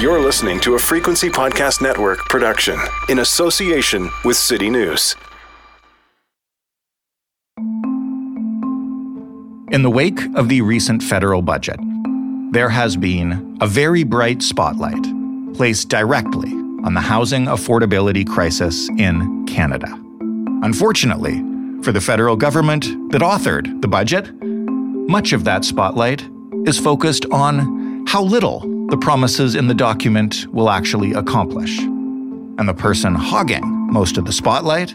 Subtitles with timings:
[0.00, 2.78] You're listening to a Frequency Podcast Network production
[3.10, 5.14] in association with City News.
[9.70, 11.78] In the wake of the recent federal budget,
[12.50, 15.04] there has been a very bright spotlight
[15.52, 16.50] placed directly
[16.82, 19.92] on the housing affordability crisis in Canada.
[20.62, 21.44] Unfortunately,
[21.82, 26.26] for the federal government that authored the budget, much of that spotlight
[26.64, 31.78] is focused on how little the promises in the document will actually accomplish.
[31.78, 34.92] And the person hogging most of the spotlight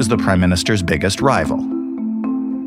[0.00, 1.58] is the Prime Minister's biggest rival.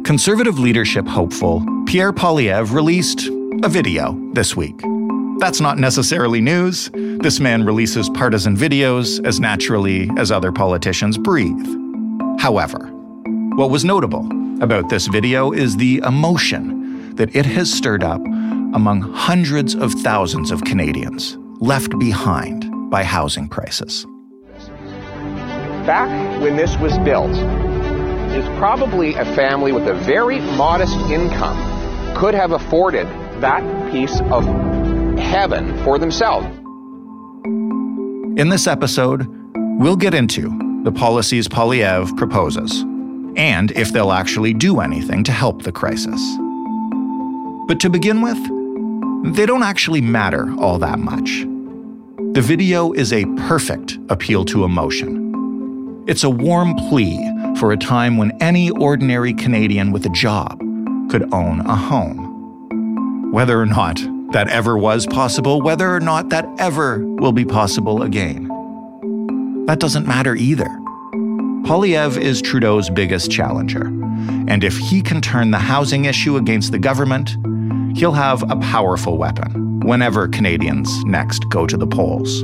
[0.03, 3.27] Conservative leadership hopeful Pierre Poilievre released
[3.63, 4.79] a video this week.
[5.39, 6.91] That's not necessarily news.
[6.93, 11.67] This man releases partisan videos as naturally as other politicians breathe.
[12.39, 12.87] However,
[13.55, 14.29] what was notable
[14.61, 18.21] about this video is the emotion that it has stirred up
[18.73, 24.05] among hundreds of thousands of Canadians left behind by housing prices.
[25.85, 27.31] Back when this was built,
[28.37, 31.57] is probably a family with a very modest income
[32.15, 33.07] could have afforded
[33.41, 34.45] that piece of
[35.17, 36.45] heaven for themselves.
[38.39, 39.25] In this episode,
[39.79, 42.83] we'll get into the policies Poilievre proposes
[43.35, 46.21] and if they'll actually do anything to help the crisis.
[47.67, 48.37] But to begin with,
[49.23, 51.45] they don't actually matter all that much.
[52.33, 56.03] The video is a perfect appeal to emotion.
[56.07, 57.17] It's a warm plea
[57.59, 60.59] for a time when any ordinary Canadian with a job
[61.09, 63.31] could own a home.
[63.31, 63.99] Whether or not
[64.31, 68.47] that ever was possible, whether or not that ever will be possible again.
[69.65, 70.69] That doesn't matter either.
[71.65, 73.87] Poilievre is Trudeau's biggest challenger,
[74.47, 77.35] and if he can turn the housing issue against the government,
[77.95, 82.41] he'll have a powerful weapon whenever Canadians next go to the polls.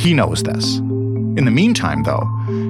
[0.00, 0.78] He knows this.
[0.78, 2.26] In the meantime, though,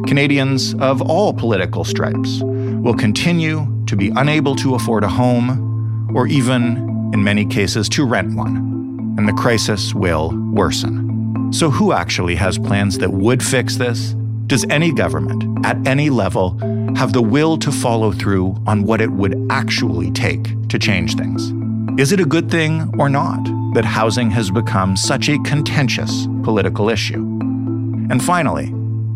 [0.07, 6.27] Canadians of all political stripes will continue to be unable to afford a home, or
[6.27, 11.53] even, in many cases, to rent one, and the crisis will worsen.
[11.53, 14.15] So, who actually has plans that would fix this?
[14.47, 16.59] Does any government, at any level,
[16.97, 21.53] have the will to follow through on what it would actually take to change things?
[21.99, 23.43] Is it a good thing or not
[23.75, 27.19] that housing has become such a contentious political issue?
[28.09, 28.67] And finally,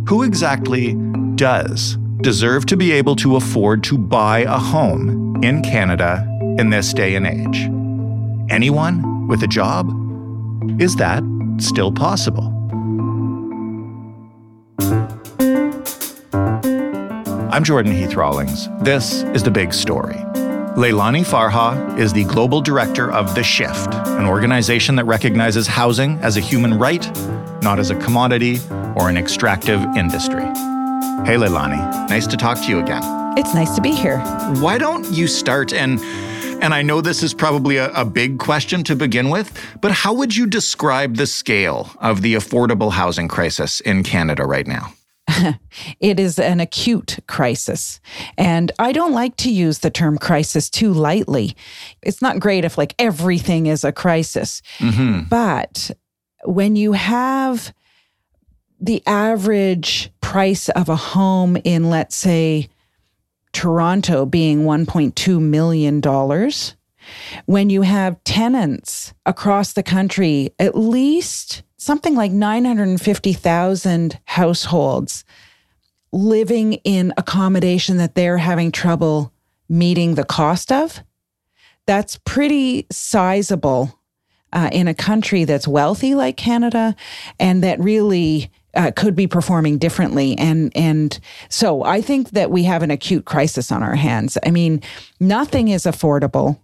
[0.08, 0.94] who exactly
[1.36, 6.26] does deserve to be able to afford to buy a home in Canada
[6.58, 7.70] in this day and age?
[8.52, 9.88] Anyone with a job?
[10.80, 11.22] Is that
[11.58, 12.48] still possible?
[17.52, 18.68] I'm Jordan Heath Rawlings.
[18.80, 20.20] This is The Big Story.
[20.76, 26.38] Leilani Farha is the global director of The Shift, an organization that recognizes housing as
[26.38, 27.04] a human right,
[27.62, 28.58] not as a commodity
[28.96, 30.44] or an extractive industry.
[31.26, 33.02] Hey, Leilani, nice to talk to you again.
[33.36, 34.18] It's nice to be here.
[34.60, 36.00] Why don't you start and
[36.62, 40.14] and I know this is probably a, a, big question to begin with, but how
[40.14, 44.94] would you describe the scale of the affordable housing crisis in Canada right now?
[46.00, 48.00] it is an acute crisis.
[48.36, 51.56] And I don't like to use the term crisis too lightly.
[52.02, 54.62] It's not great if, like, everything is a crisis.
[54.78, 55.28] Mm-hmm.
[55.28, 55.90] But
[56.44, 57.72] when you have
[58.80, 62.68] the average price of a home in, let's say,
[63.52, 66.00] Toronto being $1.2 million,
[67.46, 75.24] when you have tenants across the country, at least something like 950,000 households
[76.12, 79.32] living in accommodation that they're having trouble
[79.68, 81.00] meeting the cost of.
[81.86, 83.98] That's pretty sizable
[84.52, 86.94] uh, in a country that's wealthy like Canada
[87.40, 90.36] and that really uh, could be performing differently.
[90.38, 94.38] And, and so I think that we have an acute crisis on our hands.
[94.44, 94.82] I mean,
[95.18, 96.60] nothing is affordable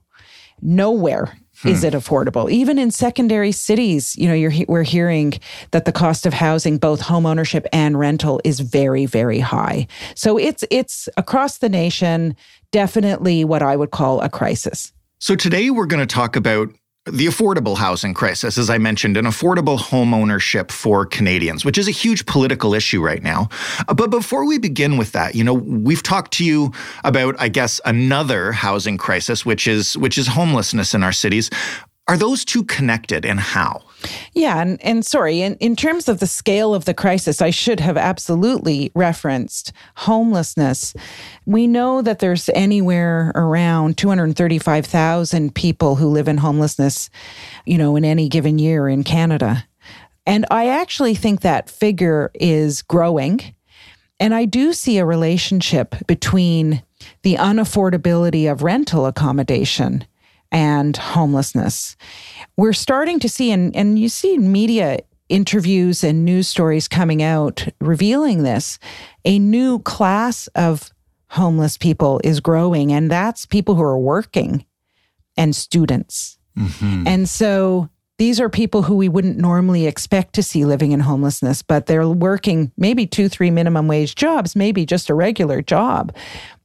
[0.61, 1.69] nowhere Hmm.
[1.69, 2.49] Is it affordable?
[2.51, 5.34] Even in secondary cities, you know, you're we're hearing
[5.72, 9.89] that the cost of housing, both home ownership and rental, is very, very high.
[10.15, 12.37] So it's it's across the nation,
[12.71, 14.93] definitely what I would call a crisis.
[15.19, 16.69] So today we're going to talk about
[17.10, 21.89] the affordable housing crisis, as I mentioned, and affordable home ownership for Canadians, which is
[21.89, 23.49] a huge political issue right now.
[23.87, 26.72] Uh, but before we begin with that, you know, we've talked to you
[27.05, 31.51] about, I guess, another housing crisis, which is which is homelessness in our cities.
[32.09, 33.83] Are those two connected and how?
[34.33, 37.81] Yeah, and, and sorry, in, in terms of the scale of the crisis, I should
[37.81, 40.95] have absolutely referenced homelessness.
[41.45, 47.10] We know that there's anywhere around 235,000 people who live in homelessness,
[47.66, 49.66] you know, in any given year in Canada.
[50.25, 53.41] And I actually think that figure is growing.
[54.19, 56.83] And I do see a relationship between
[57.22, 60.07] the unaffordability of rental accommodation
[60.50, 61.97] and homelessness.
[62.56, 67.68] We're starting to see, and, and you see media interviews and news stories coming out
[67.80, 68.78] revealing this,
[69.24, 70.91] a new class of
[71.30, 74.65] homeless people is growing, and that's people who are working
[75.36, 76.39] and students.
[76.56, 77.06] Mm-hmm.
[77.06, 81.62] And so these are people who we wouldn't normally expect to see living in homelessness,
[81.62, 86.15] but they're working maybe two, three minimum wage jobs, maybe just a regular job,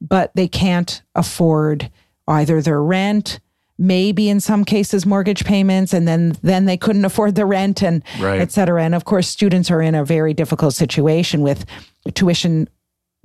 [0.00, 1.90] but they can't afford
[2.26, 3.38] either their rent
[3.78, 8.04] maybe in some cases mortgage payments and then then they couldn't afford the rent and
[8.20, 8.40] right.
[8.40, 11.64] et cetera and of course students are in a very difficult situation with
[12.14, 12.68] tuition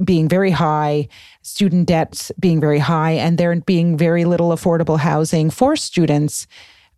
[0.04, 1.08] being very high
[1.44, 6.48] student debts being very high and there being very little affordable housing for students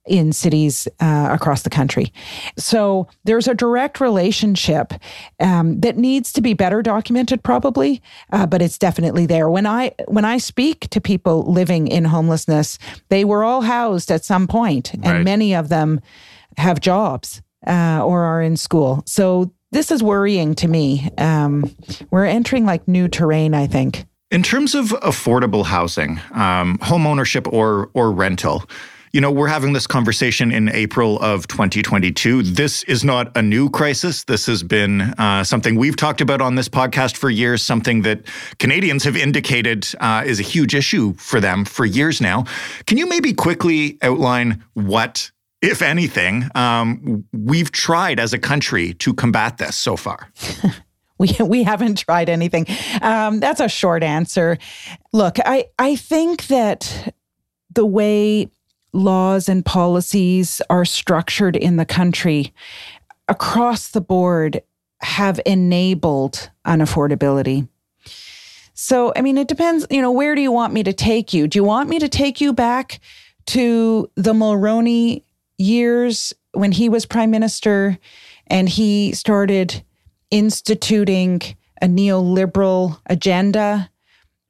[0.05, 2.11] in cities uh, across the country.
[2.57, 4.93] So there's a direct relationship
[5.39, 8.01] um, that needs to be better documented, probably,
[8.31, 9.49] uh, but it's definitely there.
[9.49, 14.25] When I when I speak to people living in homelessness, they were all housed at
[14.25, 15.23] some point, and right.
[15.23, 16.01] many of them
[16.57, 19.03] have jobs uh, or are in school.
[19.05, 21.09] So this is worrying to me.
[21.17, 21.75] Um,
[22.09, 24.05] we're entering like new terrain, I think.
[24.31, 28.63] In terms of affordable housing, um, home ownership or or rental.
[29.13, 32.43] You know, we're having this conversation in April of 2022.
[32.43, 34.23] This is not a new crisis.
[34.23, 38.21] This has been uh, something we've talked about on this podcast for years, something that
[38.57, 42.45] Canadians have indicated uh, is a huge issue for them for years now.
[42.87, 45.29] Can you maybe quickly outline what,
[45.61, 50.31] if anything, um, we've tried as a country to combat this so far?
[51.17, 52.65] we we haven't tried anything.
[53.01, 54.57] Um, that's a short answer.
[55.11, 57.13] Look, I I think that
[57.73, 58.49] the way
[58.93, 62.53] laws and policies are structured in the country
[63.27, 64.61] across the board
[65.01, 67.67] have enabled unaffordability.
[68.73, 71.47] So, I mean, it depends, you know, where do you want me to take you?
[71.47, 72.99] Do you want me to take you back
[73.47, 75.23] to the Mulroney
[75.57, 77.97] years when he was prime minister
[78.47, 79.83] and he started
[80.29, 81.41] instituting
[81.81, 83.89] a neoliberal agenda,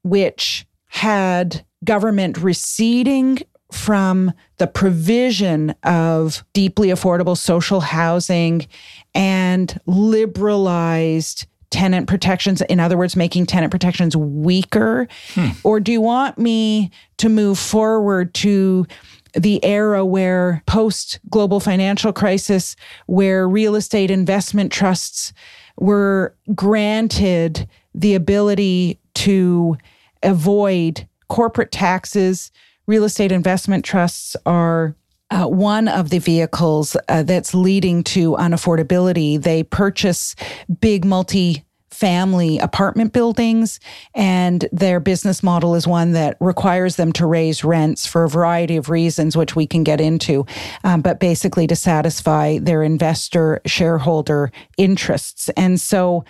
[0.04, 3.40] which had government receding
[3.72, 8.68] from the provision of deeply affordable social housing
[9.14, 15.48] and liberalized tenant protections in other words making tenant protections weaker hmm.
[15.64, 18.86] or do you want me to move forward to
[19.34, 22.76] the era where post global financial crisis
[23.06, 25.32] where real estate investment trusts
[25.78, 29.78] were granted the ability to
[30.24, 32.52] avoid corporate taxes
[32.92, 34.94] real estate investment trusts are
[35.30, 39.42] uh, one of the vehicles uh, that's leading to unaffordability.
[39.42, 40.36] They purchase
[40.82, 43.80] big multi family apartment buildings,
[44.14, 48.76] and their business model is one that requires them to raise rents for a variety
[48.76, 50.46] of reasons, which we can get into,
[50.84, 55.48] um, but basically to satisfy their investor shareholder interests.
[55.56, 56.26] And so,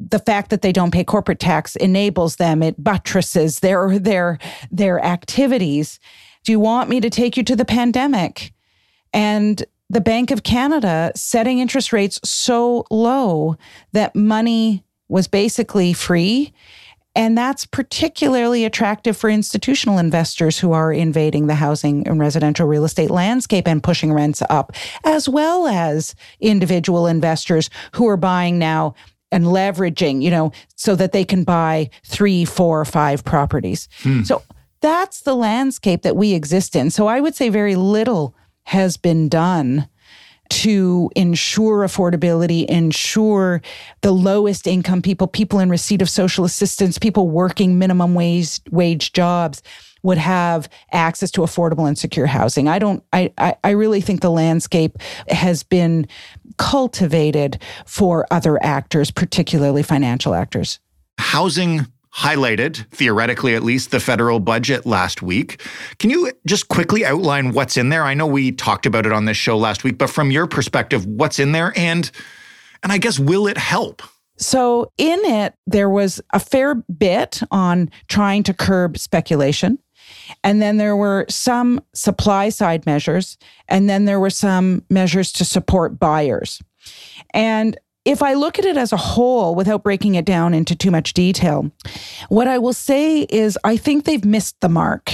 [0.00, 2.62] the fact that they don't pay corporate tax enables them.
[2.62, 4.38] It buttresses their their
[4.70, 5.98] their activities.
[6.44, 8.52] Do you want me to take you to the pandemic?
[9.12, 13.56] And the bank of canada setting interest rates so low
[13.92, 16.52] that money was basically free.
[17.14, 22.84] And that's particularly attractive for institutional investors who are invading the housing and residential real
[22.84, 24.72] estate landscape and pushing rents up,
[25.04, 28.94] as well as individual investors who are buying now
[29.30, 33.88] and leveraging, you know, so that they can buy three, four, five properties.
[34.02, 34.22] Hmm.
[34.22, 34.42] So
[34.80, 36.90] that's the landscape that we exist in.
[36.90, 39.88] So I would say very little has been done
[40.50, 43.60] to ensure affordability, ensure
[44.00, 49.12] the lowest income people, people in receipt of social assistance, people working minimum wage wage
[49.12, 49.62] jobs
[50.02, 52.68] would have access to affordable and secure housing.
[52.68, 56.06] I don't I, I, I really think the landscape has been
[56.56, 60.80] cultivated for other actors, particularly financial actors.
[61.18, 65.62] Housing highlighted, theoretically at least, the federal budget last week.
[65.98, 68.02] Can you just quickly outline what's in there?
[68.02, 71.06] I know we talked about it on this show last week, but from your perspective,
[71.06, 72.10] what's in there and
[72.82, 74.02] and I guess will it help?
[74.36, 79.78] So, in it there was a fair bit on trying to curb speculation
[80.44, 85.44] And then there were some supply side measures, and then there were some measures to
[85.44, 86.62] support buyers.
[87.34, 90.90] And if I look at it as a whole without breaking it down into too
[90.90, 91.70] much detail,
[92.30, 95.12] what I will say is I think they've missed the mark.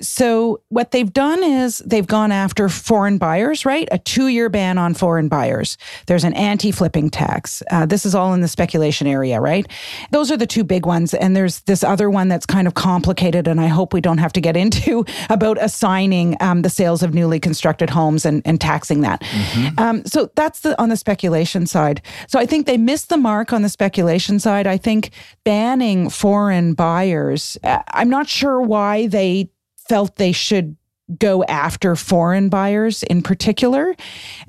[0.00, 3.86] So, what they've done is they've gone after foreign buyers, right?
[3.92, 5.76] A two year ban on foreign buyers.
[6.06, 7.62] There's an anti flipping tax.
[7.70, 9.66] Uh, this is all in the speculation area, right?
[10.10, 11.12] Those are the two big ones.
[11.12, 14.32] And there's this other one that's kind of complicated, and I hope we don't have
[14.32, 19.02] to get into about assigning um, the sales of newly constructed homes and, and taxing
[19.02, 19.20] that.
[19.20, 19.78] Mm-hmm.
[19.78, 22.00] Um, so, that's the, on the speculation side.
[22.30, 24.64] So I think they missed the mark on the speculation side.
[24.64, 25.10] I think
[25.44, 29.50] banning foreign buyers, uh, I'm not sure why they
[29.88, 30.76] felt they should
[31.18, 33.94] go after foreign buyers in particular.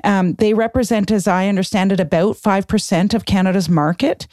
[0.04, 4.28] Um, they represent, as I understand it, about 5% of Canada's market.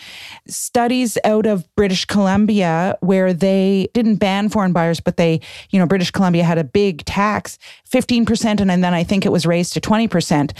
[0.47, 5.87] Studies out of British Columbia, where they didn't ban foreign buyers, but they, you know,
[5.87, 7.59] British Columbia had a big tax,
[7.91, 10.53] 15%, and then I think it was raised to 20%.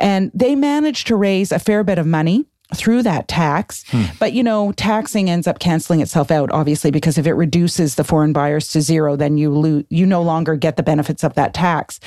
[0.00, 3.84] And they managed to raise a fair bit of money through that tax.
[3.88, 4.04] Hmm.
[4.18, 8.04] But, you know, taxing ends up canceling itself out, obviously, because if it reduces the
[8.04, 11.54] foreign buyers to zero, then you lose, you no longer get the benefits of that
[11.54, 11.98] tax.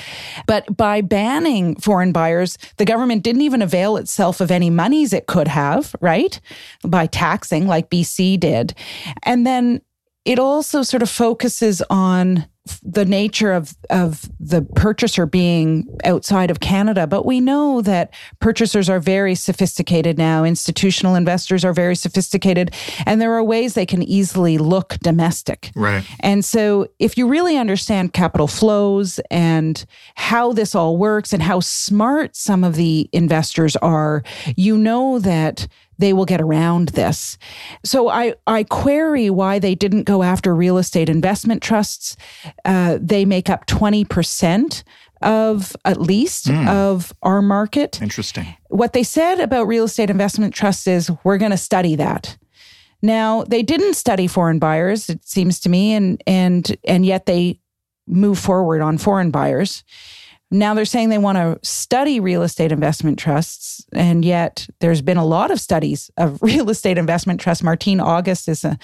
[0.45, 5.27] But by banning foreign buyers, the government didn't even avail itself of any monies it
[5.27, 6.39] could have, right?
[6.83, 8.75] By taxing like BC did.
[9.23, 9.81] And then
[10.25, 12.47] it also sort of focuses on
[12.83, 18.87] the nature of of the purchaser being outside of Canada, but we know that purchasers
[18.87, 20.43] are very sophisticated now.
[20.43, 22.71] Institutional investors are very sophisticated,
[23.07, 25.71] and there are ways they can easily look domestic.
[25.75, 26.05] Right.
[26.19, 31.61] And so, if you really understand capital flows and how this all works and how
[31.61, 34.21] smart some of the investors are,
[34.55, 35.67] you know that
[36.01, 37.37] they will get around this.
[37.85, 42.17] So I, I query why they didn't go after real estate investment trusts.
[42.65, 44.83] Uh, they make up 20%
[45.21, 46.67] of at least mm.
[46.67, 48.01] of our market.
[48.01, 48.47] Interesting.
[48.69, 52.37] What they said about real estate investment trusts is we're going to study that.
[53.03, 57.59] Now, they didn't study foreign buyers, it seems to me, and and and yet they
[58.07, 59.83] move forward on foreign buyers.
[60.53, 65.17] Now they're saying they want to study real estate investment trusts, and yet there's been
[65.17, 67.63] a lot of studies of real estate investment trusts.
[67.63, 68.77] Martine August is an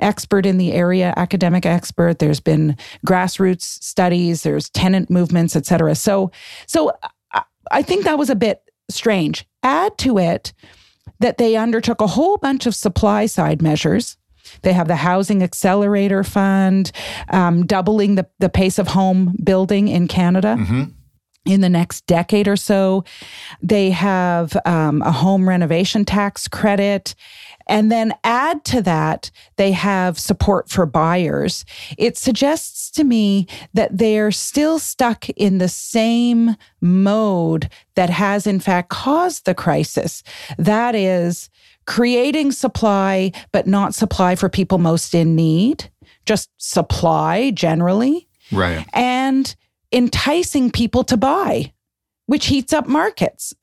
[0.00, 2.18] expert in the area, academic expert.
[2.18, 5.94] There's been grassroots studies, there's tenant movements, et cetera.
[5.94, 6.32] So,
[6.66, 6.92] so
[7.70, 9.46] I think that was a bit strange.
[9.62, 10.52] Add to it
[11.20, 14.16] that they undertook a whole bunch of supply side measures
[14.62, 16.92] they have the Housing Accelerator Fund,
[17.30, 20.56] um, doubling the, the pace of home building in Canada.
[20.58, 20.95] Mm-hmm
[21.46, 23.04] in the next decade or so.
[23.62, 27.14] They have um, a home renovation tax credit.
[27.68, 31.64] And then add to that, they have support for buyers.
[31.98, 38.60] It suggests to me that they're still stuck in the same mode that has, in
[38.60, 40.22] fact, caused the crisis.
[40.58, 41.50] That is
[41.86, 45.90] creating supply, but not supply for people most in need,
[46.24, 48.28] just supply generally.
[48.52, 48.86] Right.
[48.92, 49.54] And
[49.96, 51.72] enticing people to buy,
[52.26, 53.54] which heats up markets.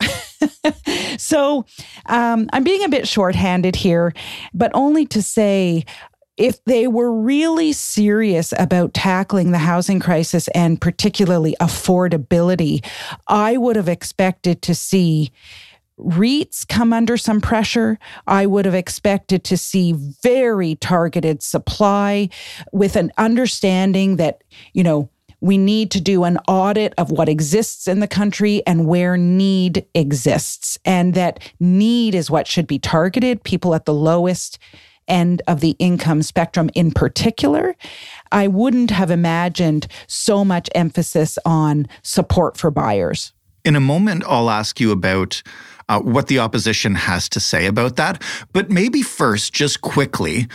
[1.18, 1.66] so
[2.08, 4.14] um, I'm being a bit shorthanded here,
[4.54, 5.86] but only to say
[6.36, 12.84] if they were really serious about tackling the housing crisis and particularly affordability,
[13.28, 15.32] I would have expected to see
[16.00, 18.00] REITs come under some pressure.
[18.26, 22.30] I would have expected to see very targeted supply
[22.72, 25.10] with an understanding that, you know,
[25.44, 29.86] we need to do an audit of what exists in the country and where need
[29.94, 34.58] exists, and that need is what should be targeted, people at the lowest
[35.06, 37.76] end of the income spectrum in particular.
[38.32, 43.34] I wouldn't have imagined so much emphasis on support for buyers.
[43.66, 45.44] In a moment, I'll ask you about
[45.90, 48.22] uh, what the opposition has to say about that.
[48.54, 50.48] But maybe first, just quickly,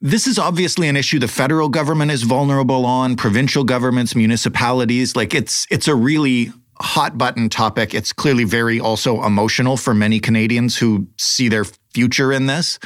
[0.00, 5.16] this is obviously an issue the federal government is vulnerable on, provincial governments, municipalities.
[5.16, 7.94] Like it's it's a really hot button topic.
[7.94, 12.78] It's clearly very also emotional for many Canadians who see their future in this.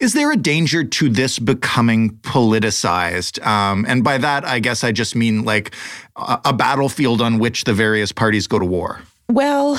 [0.00, 3.44] Is there a danger to this becoming politicized?
[3.46, 5.74] Um, and by that, I guess I just mean like
[6.16, 9.00] a, a battlefield on which the various parties go to war.
[9.28, 9.78] Well,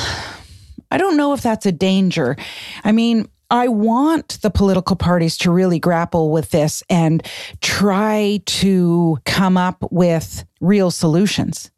[0.91, 2.37] I don't know if that's a danger.
[2.83, 7.23] I mean, I want the political parties to really grapple with this and
[7.61, 11.69] try to come up with real solutions.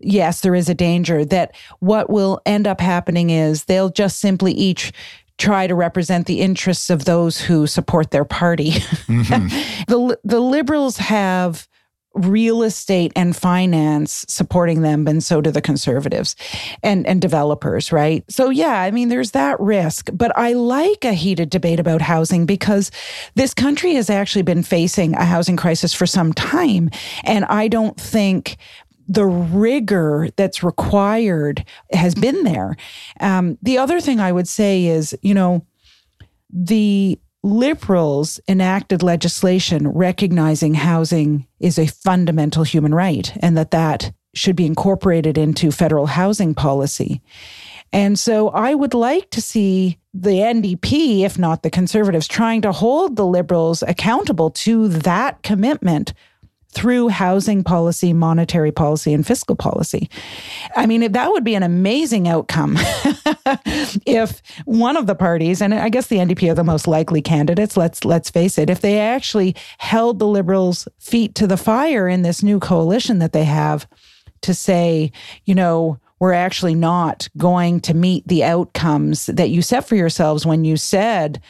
[0.00, 4.52] Yes, there is a danger that what will end up happening is they'll just simply
[4.52, 4.90] each
[5.36, 8.70] try to represent the interests of those who support their party.
[9.06, 9.48] Mm-hmm.
[9.86, 11.68] the the liberals have
[12.16, 16.34] real estate and finance supporting them, and so do the conservatives
[16.82, 18.24] and, and developers, right?
[18.28, 20.10] So, yeah, I mean, there's that risk.
[20.12, 22.90] But I like a heated debate about housing because
[23.34, 26.90] this country has actually been facing a housing crisis for some time.
[27.24, 28.56] And I don't think
[29.08, 32.76] the rigor that's required has been there.
[33.20, 35.64] Um, the other thing I would say is, you know,
[36.52, 44.56] the liberals enacted legislation recognizing housing is a fundamental human right and that that should
[44.56, 47.22] be incorporated into federal housing policy.
[47.92, 52.72] And so I would like to see the NDP, if not the conservatives, trying to
[52.72, 56.14] hold the liberals accountable to that commitment
[56.76, 60.10] through housing policy, monetary policy, and fiscal policy.
[60.76, 62.76] I mean, that would be an amazing outcome
[64.06, 67.78] if one of the parties, and I guess the NDP are the most likely candidates,
[67.78, 72.20] let's let's face it, if they actually held the liberals' feet to the fire in
[72.20, 73.88] this new coalition that they have
[74.42, 75.12] to say,
[75.46, 80.44] you know, we're actually not going to meet the outcomes that you set for yourselves
[80.44, 81.40] when you said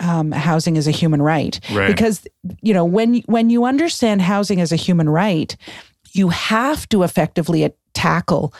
[0.00, 1.60] um, housing is a human right.
[1.72, 1.88] right.
[1.88, 2.26] Because
[2.62, 5.56] you know when when you understand housing as a human right,
[6.12, 8.54] you have to effectively tackle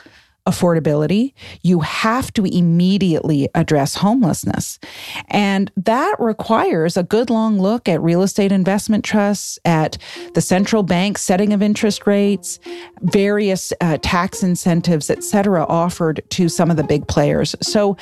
[0.45, 4.79] affordability, you have to immediately address homelessness.
[5.27, 9.97] And that requires a good long look at real estate investment trusts, at
[10.33, 12.59] the central bank setting of interest rates,
[13.01, 17.55] various uh, tax incentives, et cetera, offered to some of the big players.
[17.61, 17.97] So,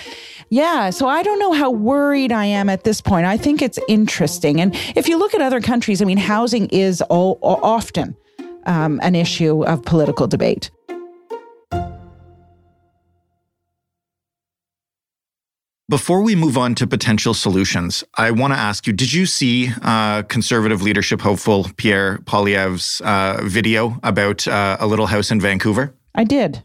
[0.49, 3.25] yeah, so I don't know how worried I am at this point.
[3.25, 4.61] I think it's interesting.
[4.61, 8.15] And if you look at other countries, I mean, housing is all, often
[8.65, 10.71] um, an issue of political debate.
[15.89, 19.71] Before we move on to potential solutions, I want to ask you Did you see
[19.81, 25.95] uh, conservative leadership hopeful Pierre Poilievre's uh, video about uh, a little house in Vancouver?
[26.13, 26.61] I did.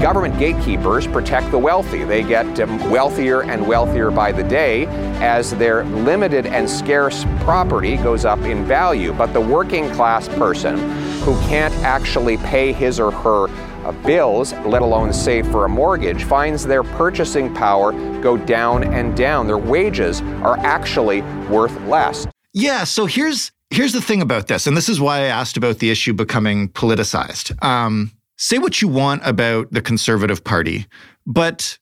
[0.00, 2.04] Government gatekeepers protect the wealthy.
[2.04, 4.86] They get um, wealthier and wealthier by the day
[5.20, 9.12] as their limited and scarce property goes up in value.
[9.14, 10.78] But the working class person
[11.22, 13.48] who can't actually pay his or her
[13.92, 19.46] bills, let alone save for a mortgage, finds their purchasing power go down and down.
[19.46, 22.26] Their wages are actually worth less.
[22.52, 25.78] Yeah, so here's here's the thing about this, and this is why I asked about
[25.78, 27.62] the issue becoming politicized.
[27.62, 30.86] Um, say what you want about the Conservative Party,
[31.26, 31.78] but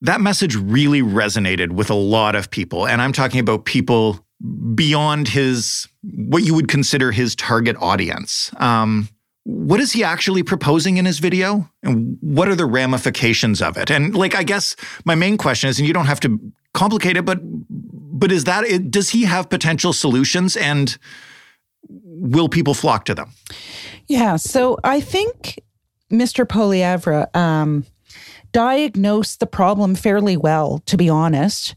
[0.00, 4.20] that message really resonated with a lot of people, and I'm talking about people
[4.74, 8.50] beyond his what you would consider his target audience.
[8.58, 9.08] Um,
[9.46, 11.70] what is he actually proposing in his video?
[11.84, 13.90] And what are the ramifications of it?
[13.90, 16.40] And like i guess my main question is and you don't have to
[16.74, 20.98] complicate it but but is that it, does he have potential solutions and
[21.88, 23.30] will people flock to them?
[24.08, 25.60] Yeah so i think
[26.10, 27.84] mr poilievre um,
[28.52, 31.76] diagnosed the problem fairly well to be honest.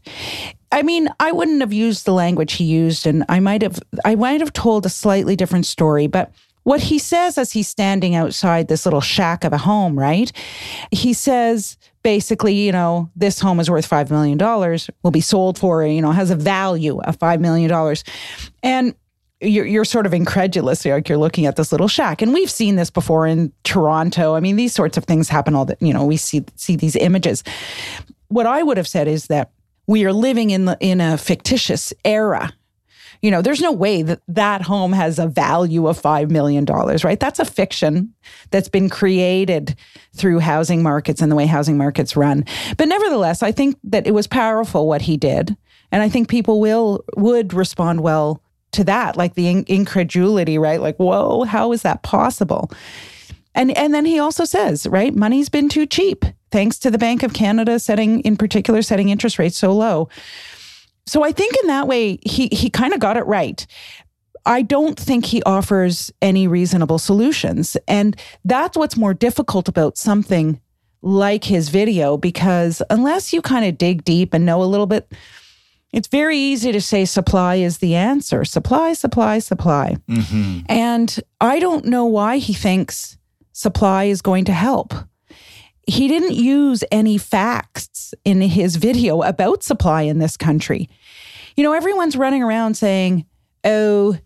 [0.72, 4.14] I mean, I wouldn't have used the language he used, and I might have I
[4.14, 8.68] might have told a slightly different story, but what he says as he's standing outside
[8.68, 10.30] this little shack of a home, right?
[10.90, 14.38] He says basically, you know, this home is worth $5 million,
[15.02, 17.96] will be sold for, you know, has a value of $5 million.
[18.62, 18.94] And
[19.40, 22.20] you're, you're sort of incredulous, like you're looking at this little shack.
[22.20, 24.34] And we've seen this before in Toronto.
[24.34, 26.96] I mean, these sorts of things happen all the, you know, we see, see these
[26.96, 27.42] images.
[28.28, 29.50] What I would have said is that
[29.86, 32.52] we are living in the, in a fictitious era
[33.22, 37.20] you know, there's no way that that home has a value of $5 million, right?
[37.20, 38.14] That's a fiction
[38.50, 39.76] that's been created
[40.14, 42.44] through housing markets and the way housing markets run.
[42.76, 45.56] But nevertheless, I think that it was powerful what he did.
[45.92, 50.80] And I think people will, would respond well to that, like the in- incredulity, right?
[50.80, 52.70] Like, whoa, how is that possible?
[53.54, 57.22] And, and then he also says, right, money's been too cheap thanks to the Bank
[57.22, 60.08] of Canada setting, in particular, setting interest rates so low.
[61.06, 63.66] So I think in that way, he he kind of got it right.
[64.46, 67.76] I don't think he offers any reasonable solutions.
[67.86, 70.60] And that's what's more difficult about something
[71.02, 75.12] like his video, because unless you kind of dig deep and know a little bit,
[75.92, 79.96] it's very easy to say supply is the answer supply, supply, supply.
[80.08, 80.60] Mm-hmm.
[80.68, 83.18] And I don't know why he thinks
[83.52, 84.94] supply is going to help
[85.86, 90.88] he didn't use any facts in his video about supply in this country.
[91.56, 93.26] You know, everyone's running around saying,
[93.64, 94.16] oh,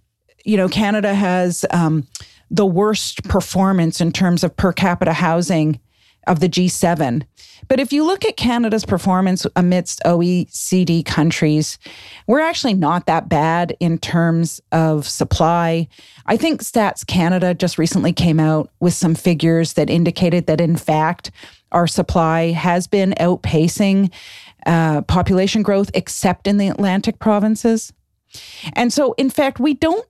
[0.44, 2.06] you know, Canada has um,
[2.50, 5.80] the worst performance in terms of per capita housing
[6.26, 7.24] of the G7.
[7.68, 11.78] But if you look at Canada's performance amidst OECD countries,
[12.26, 15.88] we're actually not that bad in terms of supply.
[16.26, 20.76] I think Stats Canada just recently came out with some figures that indicated that, in
[20.76, 21.30] fact,
[21.72, 24.12] our supply has been outpacing
[24.66, 27.92] uh, population growth, except in the Atlantic provinces.
[28.74, 30.06] And so, in fact, we don't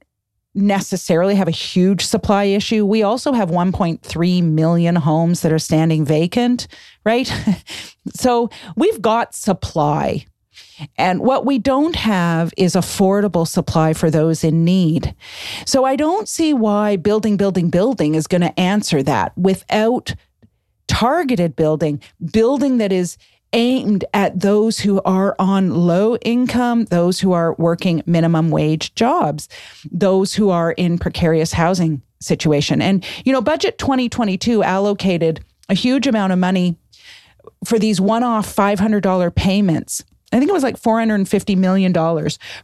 [0.54, 2.86] necessarily have a huge supply issue.
[2.86, 6.68] We also have 1.3 million homes that are standing vacant,
[7.04, 7.32] right?
[8.14, 10.26] so we've got supply.
[10.96, 15.14] And what we don't have is affordable supply for those in need.
[15.66, 20.14] So I don't see why building, building, building is going to answer that without
[20.86, 22.00] targeted building,
[22.32, 23.16] building that is
[23.54, 29.48] aimed at those who are on low income, those who are working minimum wage jobs,
[29.90, 32.82] those who are in precarious housing situation.
[32.82, 36.76] And you know, budget 2022 allocated a huge amount of money
[37.64, 40.04] for these one-off $500 payments.
[40.32, 41.92] I think it was like $450 million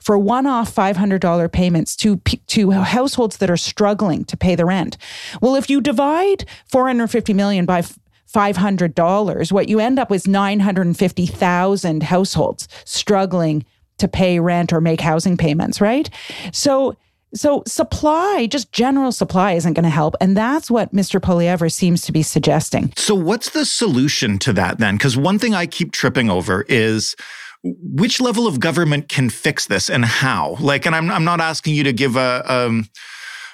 [0.00, 4.96] for one-off $500 payments to, to households that are struggling to pay the rent.
[5.40, 7.84] Well, if you divide 450 million by
[8.32, 13.64] $500, what you end up with is 950,000 households struggling
[13.98, 16.10] to pay rent or make housing payments, right?
[16.52, 16.96] So
[17.32, 21.20] so supply, just general supply isn't going to help and that's what Mr.
[21.20, 22.92] Poilievre seems to be suggesting.
[22.96, 24.98] So what's the solution to that then?
[24.98, 27.14] Cuz one thing I keep tripping over is
[27.62, 30.56] which level of government can fix this and how?
[30.58, 32.88] Like and I'm I'm not asking you to give a um,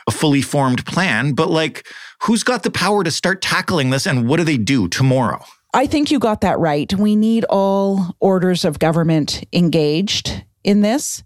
[0.06, 1.86] a fully formed plan, but like
[2.22, 5.44] Who's got the power to start tackling this and what do they do tomorrow?
[5.74, 6.92] I think you got that right.
[6.94, 11.22] We need all orders of government engaged in this.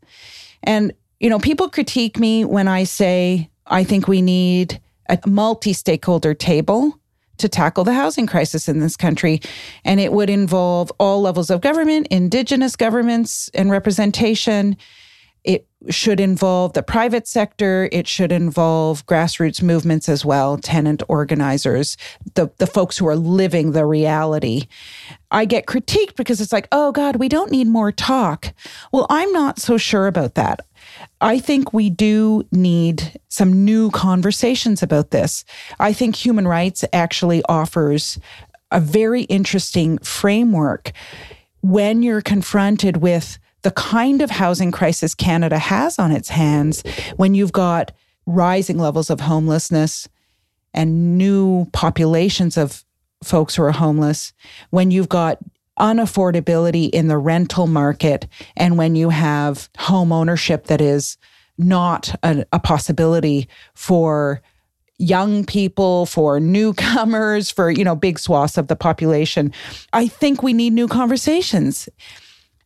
[0.62, 5.72] And, you know, people critique me when I say I think we need a multi
[5.72, 6.98] stakeholder table
[7.38, 9.40] to tackle the housing crisis in this country.
[9.84, 14.76] And it would involve all levels of government, indigenous governments and representation,
[15.44, 17.88] it should involve the private sector.
[17.90, 21.96] It should involve grassroots movements as well, tenant organizers,
[22.34, 24.66] the, the folks who are living the reality.
[25.30, 28.52] I get critiqued because it's like, oh God, we don't need more talk.
[28.92, 30.60] Well, I'm not so sure about that.
[31.20, 35.44] I think we do need some new conversations about this.
[35.78, 38.18] I think human rights actually offers
[38.70, 40.92] a very interesting framework
[41.62, 46.82] when you're confronted with the kind of housing crisis Canada has on its hands
[47.16, 47.92] when you've got
[48.26, 50.08] rising levels of homelessness
[50.72, 52.84] and new populations of
[53.22, 54.32] folks who are homeless,
[54.70, 55.38] when you've got
[55.78, 61.16] unaffordability in the rental market, and when you have home ownership that is
[61.58, 64.42] not a, a possibility for
[64.98, 69.52] young people, for newcomers, for, you know, big swaths of the population.
[69.92, 71.88] I think we need new conversations.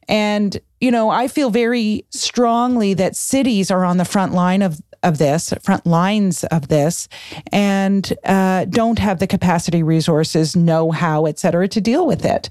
[0.08, 4.82] And, you know, I feel very strongly that cities are on the front line of,
[5.02, 7.08] of this, front lines of this,
[7.52, 12.50] and uh, don't have the capacity, resources, know how, et cetera, to deal with it.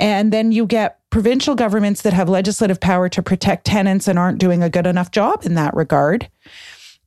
[0.00, 4.38] And then you get provincial governments that have legislative power to protect tenants and aren't
[4.40, 6.28] doing a good enough job in that regard.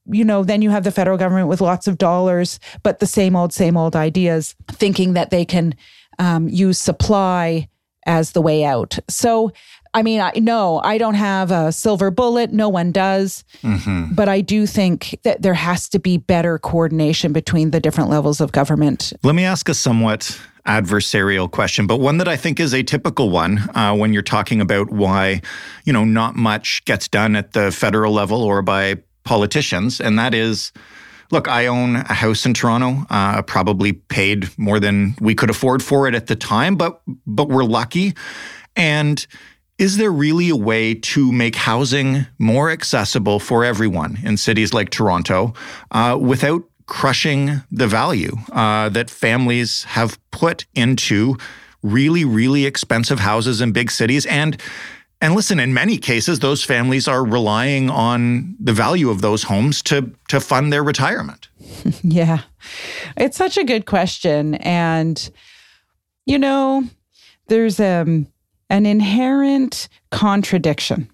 [0.05, 3.35] You know, then you have the federal government with lots of dollars, but the same
[3.35, 5.75] old, same old ideas, thinking that they can
[6.19, 7.67] um, use supply
[8.05, 8.97] as the way out.
[9.09, 9.51] So,
[9.93, 12.51] I mean, I, no, I don't have a silver bullet.
[12.51, 13.43] No one does.
[13.61, 14.15] Mm-hmm.
[14.15, 18.41] But I do think that there has to be better coordination between the different levels
[18.41, 19.13] of government.
[19.23, 23.29] Let me ask a somewhat adversarial question, but one that I think is a typical
[23.29, 25.41] one uh, when you're talking about why,
[25.83, 29.99] you know, not much gets done at the federal level or by politicians.
[29.99, 30.71] And that is,
[31.33, 33.07] Look, I own a house in Toronto.
[33.09, 37.49] Uh, probably paid more than we could afford for it at the time, but but
[37.49, 38.13] we're lucky.
[38.75, 39.25] And
[39.79, 44.91] is there really a way to make housing more accessible for everyone in cities like
[44.91, 45.55] Toronto
[45.89, 51.35] uh, without crushing the value uh, that families have put into
[51.81, 54.61] really, really expensive houses in big cities and
[55.23, 59.81] and listen, in many cases, those families are relying on the value of those homes
[59.83, 61.47] to to fund their retirement.
[62.03, 62.41] yeah.
[63.15, 64.55] It's such a good question.
[64.55, 65.29] And
[66.25, 66.83] you know,
[67.47, 68.27] there's um
[68.69, 71.09] an inherent contradiction.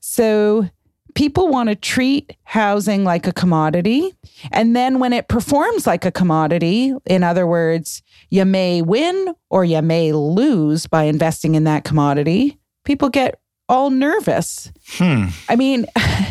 [0.00, 0.70] So
[1.14, 4.14] people want to treat housing like a commodity.
[4.50, 9.66] And then when it performs like a commodity, in other words, you may win or
[9.66, 14.72] you may lose by investing in that commodity, people get all nervous.
[14.92, 15.26] Hmm.
[15.46, 15.84] I mean,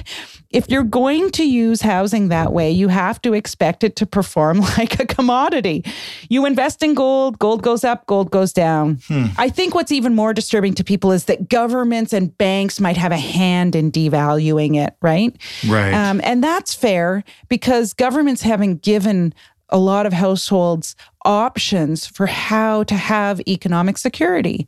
[0.49, 4.59] if you're going to use housing that way, you have to expect it to perform
[4.77, 5.85] like a commodity.
[6.29, 9.01] You invest in gold, gold goes up, gold goes down.
[9.07, 9.25] Hmm.
[9.37, 13.11] I think what's even more disturbing to people is that governments and banks might have
[13.11, 15.37] a hand in devaluing it, right?
[15.69, 15.93] Right.
[15.93, 19.31] Um, and that's fair because governments haven't given
[19.69, 24.67] a lot of households options for how to have economic security.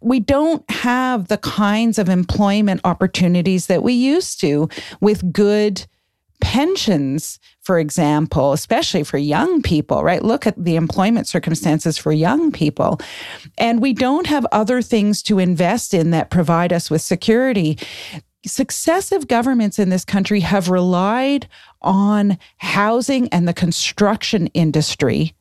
[0.00, 4.68] We don't have the kinds of employment opportunities that we used to
[5.00, 5.86] with good
[6.40, 10.22] pensions, for example, especially for young people, right?
[10.22, 13.00] Look at the employment circumstances for young people.
[13.56, 17.78] And we don't have other things to invest in that provide us with security
[18.46, 21.48] successive governments in this country have relied
[21.82, 25.34] on housing and the construction industry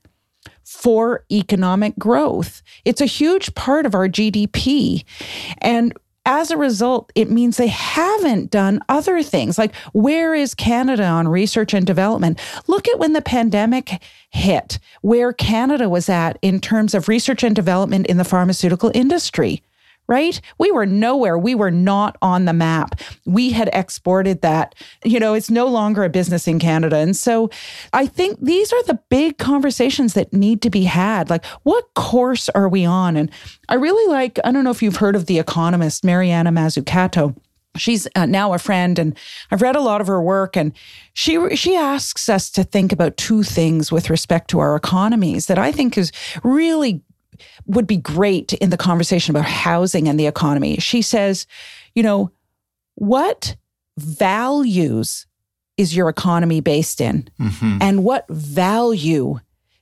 [0.76, 2.62] for economic growth.
[2.84, 5.04] It's a huge part of our GDP.
[5.60, 5.94] And
[6.26, 9.58] as a result, it means they haven't done other things.
[9.58, 12.40] Like, where is Canada on research and development?
[12.68, 17.56] Look at when the pandemic hit, where Canada was at in terms of research and
[17.56, 19.64] development in the pharmaceutical industry
[20.08, 20.40] right?
[20.58, 21.38] We were nowhere.
[21.38, 23.00] We were not on the map.
[23.26, 24.76] We had exported that.
[25.04, 26.98] You know, it's no longer a business in Canada.
[26.98, 27.50] And so
[27.94, 31.30] I think these are the big conversations that need to be had.
[31.30, 33.18] Like, what course are we on?
[33.18, 33.32] And
[33.70, 37.36] I really like, I don't know if you've heard of The Economist, Mariana Mazzucato
[37.78, 39.18] she's uh, now a friend and
[39.52, 40.72] i've read a lot of her work and
[41.14, 45.60] she she asks us to think about two things with respect to our economies that
[45.60, 46.12] i think is
[46.44, 47.04] really
[47.66, 50.78] would be great in the conversation about housing and the economy.
[50.78, 51.48] She says,
[51.94, 52.32] you know,
[52.96, 53.56] what
[53.98, 55.26] values
[55.78, 57.30] is your economy based in?
[57.40, 57.78] Mm-hmm.
[57.82, 59.40] And what value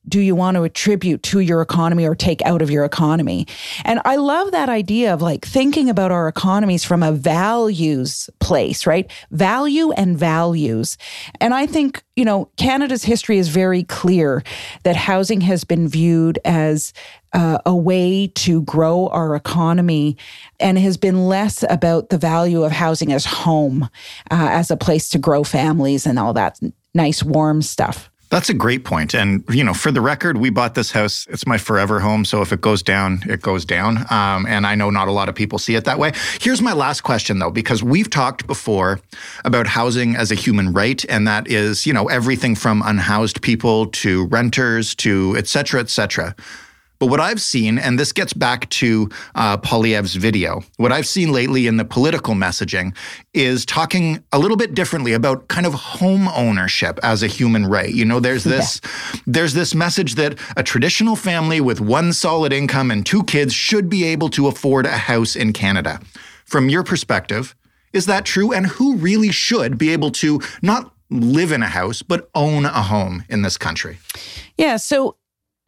[0.07, 3.47] do you want to attribute to your economy or take out of your economy?
[3.85, 8.85] And I love that idea of like thinking about our economies from a values place,
[8.85, 9.09] right?
[9.31, 10.97] Value and values.
[11.39, 14.43] And I think, you know, Canada's history is very clear
[14.83, 16.93] that housing has been viewed as
[17.33, 20.17] uh, a way to grow our economy
[20.59, 23.89] and has been less about the value of housing as home,
[24.29, 26.59] uh, as a place to grow families and all that
[26.93, 28.11] nice, warm stuff.
[28.33, 29.13] That's a great point.
[29.13, 31.27] And, you know, for the record, we bought this house.
[31.29, 32.25] It's my forever home.
[32.25, 34.11] So if it goes down, it goes down.
[34.11, 36.13] Um, and I know not a lot of people see it that way.
[36.41, 38.99] Here's my last question, though, because we've talked before
[39.45, 41.05] about housing as a human right.
[41.09, 45.91] And that is, you know, everything from unhoused people to renters to et cetera, et
[45.91, 46.35] cetera.
[47.03, 51.33] But what I've seen, and this gets back to uh, Poilievre's video, what I've seen
[51.33, 52.95] lately in the political messaging
[53.33, 57.93] is talking a little bit differently about kind of home ownership as a human right.
[57.93, 59.19] You know, there's this yeah.
[59.27, 63.89] there's this message that a traditional family with one solid income and two kids should
[63.89, 65.99] be able to afford a house in Canada.
[66.45, 67.53] From your perspective,
[67.91, 68.53] is that true?
[68.53, 72.81] And who really should be able to not live in a house, but own a
[72.81, 73.97] home in this country?
[74.57, 74.77] Yeah.
[74.77, 75.17] So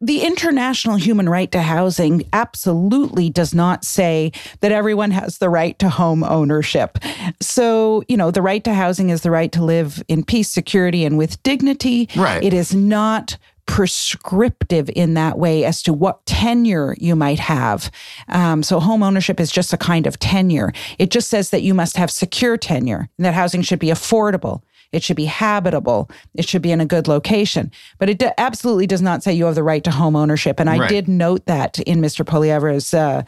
[0.00, 4.30] the international human right to housing absolutely does not say
[4.60, 6.98] that everyone has the right to home ownership.
[7.40, 11.04] So, you know, the right to housing is the right to live in peace, security,
[11.04, 12.08] and with dignity.
[12.14, 12.42] Right.
[12.42, 17.90] It is not prescriptive in that way as to what tenure you might have.
[18.28, 20.72] Um, so, home ownership is just a kind of tenure.
[20.98, 24.62] It just says that you must have secure tenure, and that housing should be affordable.
[24.92, 26.10] It should be habitable.
[26.34, 27.70] It should be in a good location.
[27.98, 30.60] But it absolutely does not say you have the right to home ownership.
[30.60, 30.88] And I right.
[30.88, 32.24] did note that in Mr.
[32.24, 33.22] Poilievre's uh,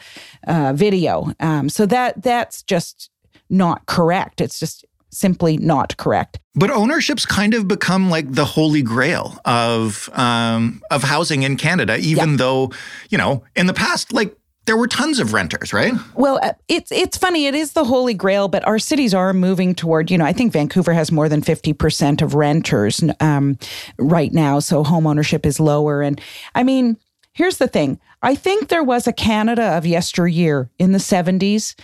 [0.47, 1.31] uh, video.
[1.39, 3.09] Um, so that that's just
[3.49, 4.41] not correct.
[4.41, 6.39] It's just simply not correct.
[6.55, 11.97] But ownership's kind of become like the holy grail of um, of housing in Canada,
[11.97, 12.71] even though
[13.09, 15.93] you know in the past, like there were tons of renters, right?
[16.15, 17.47] Well, uh, it's it's funny.
[17.47, 20.11] It is the holy grail, but our cities are moving toward.
[20.11, 23.57] You know, I think Vancouver has more than fifty percent of renters um,
[23.97, 26.01] right now, so home ownership is lower.
[26.01, 26.21] And
[26.53, 26.97] I mean,
[27.33, 31.75] here's the thing: I think there was a Canada of yesteryear in the '70s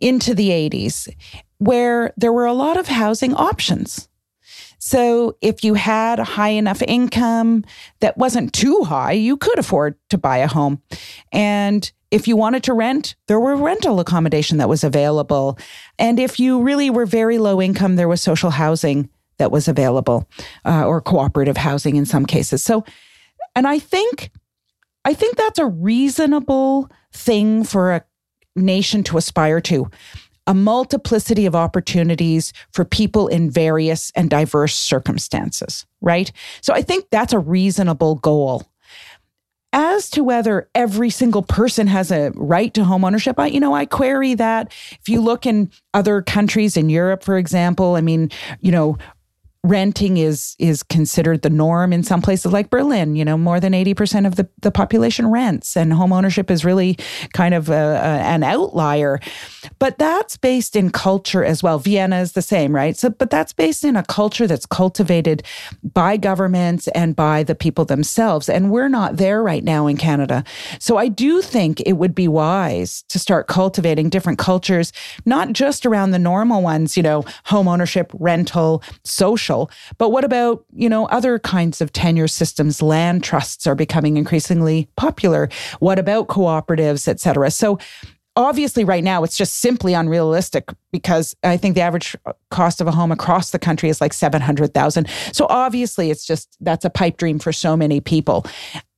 [0.00, 1.08] into the '80s
[1.58, 4.08] where there were a lot of housing options.
[4.78, 7.64] So if you had a high enough income
[8.00, 10.82] that wasn't too high, you could afford to buy a home.
[11.32, 15.58] And if you wanted to rent, there were rental accommodation that was available.
[15.98, 20.28] And if you really were very low income, there was social housing that was available
[20.64, 22.62] uh, or cooperative housing in some cases.
[22.62, 22.84] So,
[23.54, 24.30] and I think,
[25.04, 28.04] I think that's a reasonable thing for a
[28.54, 29.90] nation to aspire to
[30.46, 36.30] a multiplicity of opportunities for people in various and diverse circumstances, right?
[36.60, 38.62] So I think that's a reasonable goal.
[39.78, 43.74] As to whether every single person has a right to home ownership, I, you know,
[43.74, 44.72] I query that.
[44.92, 48.30] If you look in other countries in Europe, for example, I mean,
[48.62, 48.96] you know,
[49.66, 53.16] renting is is considered the norm in some places like Berlin.
[53.16, 56.64] You know, more than eighty percent of the the population rents, and home ownership is
[56.64, 56.96] really
[57.32, 59.20] kind of a, a, an outlier.
[59.78, 61.78] But that's based in culture as well.
[61.78, 62.96] Vienna is the same, right?
[62.96, 65.42] So, but that's based in a culture that's cultivated
[65.82, 70.44] by governments and by the people themselves, and we're not there right now in Canada.
[70.78, 74.92] So, I do think it would be wise to start cultivating different cultures,
[75.24, 76.96] not just around the normal ones.
[76.96, 79.55] You know, home ownership, rental, social
[79.98, 82.82] but what about, you know, other kinds of tenure systems?
[82.82, 85.48] Land trusts are becoming increasingly popular.
[85.78, 87.50] What about cooperatives, et cetera?
[87.50, 87.78] So
[88.36, 92.14] obviously right now it's just simply unrealistic because I think the average
[92.50, 95.08] cost of a home across the country is like 700,000.
[95.32, 98.46] So obviously it's just that's a pipe dream for so many people.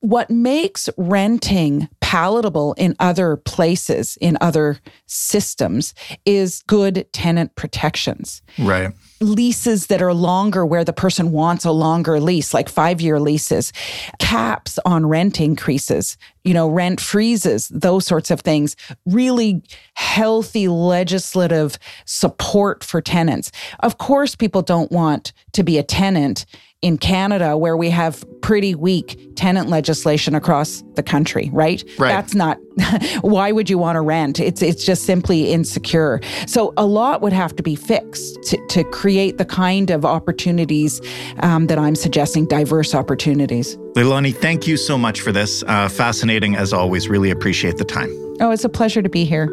[0.00, 5.94] What makes renting palatable in other places in other systems
[6.24, 8.42] is good tenant protections.
[8.58, 13.18] Right leases that are longer where the person wants a longer lease, like five year
[13.18, 13.72] leases,
[14.18, 18.76] caps on rent increases, you know, rent freezes, those sorts of things,
[19.06, 19.62] really
[19.94, 23.50] healthy legislative support for tenants.
[23.80, 26.46] Of course, people don't want to be a tenant
[26.80, 31.82] in Canada where we have pretty weak tenant legislation across the country, right?
[31.98, 32.08] Right.
[32.08, 32.58] That's not
[33.20, 34.38] why would you want to rent?
[34.38, 36.20] It's it's just simply insecure.
[36.46, 41.00] So a lot would have to be fixed to, to create the kind of opportunities
[41.40, 43.76] um, that I'm suggesting, diverse opportunities.
[43.96, 45.64] Leilani, thank you so much for this.
[45.64, 47.08] Uh, fascinating as always.
[47.08, 48.10] Really appreciate the time.
[48.40, 49.48] Oh, it's a pleasure to be here.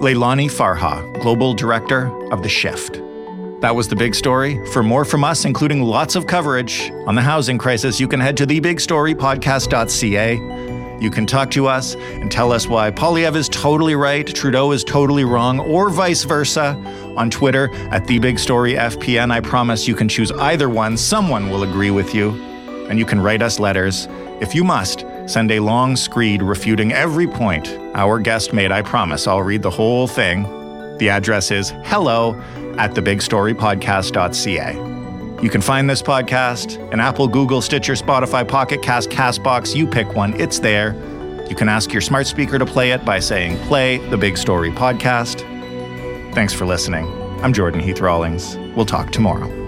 [0.00, 3.00] Leilani Farha, Global Director of The Shift.
[3.60, 4.64] That was the big story.
[4.68, 8.34] For more from us, including lots of coverage on the housing crisis, you can head
[8.38, 10.98] to thebigstorypodcast.ca.
[10.98, 14.82] You can talk to us and tell us why Poilievre is totally right, Trudeau is
[14.82, 16.74] totally wrong, or vice versa
[17.18, 19.30] on Twitter at TheBigStoryFPN.
[19.30, 20.96] I promise you can choose either one.
[20.96, 22.30] Someone will agree with you.
[22.88, 24.08] And you can write us letters.
[24.40, 28.72] If you must, send a long screed refuting every point our guest made.
[28.72, 30.44] I promise I'll read the whole thing.
[30.96, 32.42] The address is hello
[32.78, 35.42] at thebigstorypodcast.ca.
[35.42, 39.74] You can find this podcast in Apple, Google, Stitcher, Spotify, Pocket Cast, Castbox.
[39.74, 40.94] You pick one, it's there.
[41.48, 44.70] You can ask your smart speaker to play it by saying, Play the Big Story
[44.70, 45.40] Podcast.
[46.34, 47.06] Thanks for listening.
[47.42, 48.56] I'm Jordan Heath Rawlings.
[48.76, 49.59] We'll talk tomorrow.